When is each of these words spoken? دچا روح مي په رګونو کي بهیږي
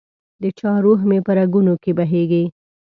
دچا 0.41 0.71
روح 0.85 0.99
مي 1.09 1.19
په 1.25 1.31
رګونو 1.39 1.73
کي 1.83 1.91
بهیږي 1.97 2.43